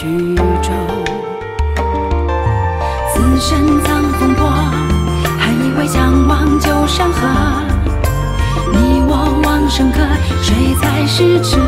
[0.00, 0.70] 徐州。
[3.12, 4.48] 此身藏风波，
[5.38, 7.28] 还以为相忘旧山河。
[8.72, 9.98] 你我往生客，
[10.40, 11.58] 谁才是痴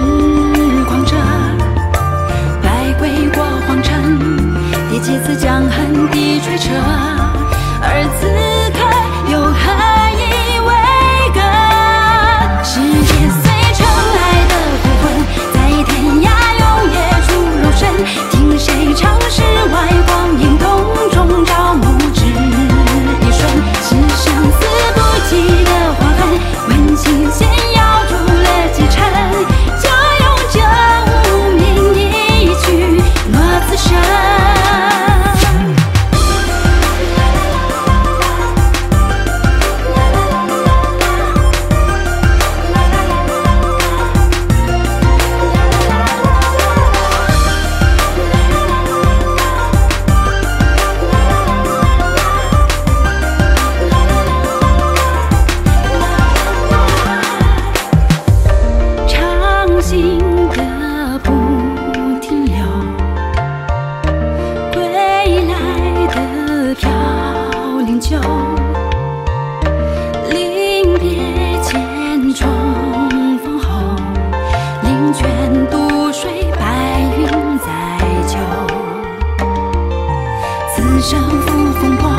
[80.75, 82.11] 此生赴风波，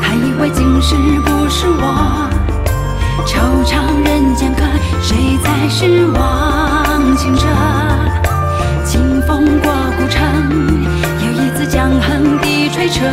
[0.00, 0.94] 还以为今世
[1.24, 2.28] 不是我。
[3.24, 4.62] 惆怅人间客，
[5.00, 7.46] 谁才是忘情者？
[8.84, 10.20] 清风过古城，
[11.24, 13.06] 又一次江横笛吹彻，